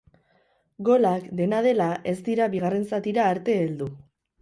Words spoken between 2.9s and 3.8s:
zatira arte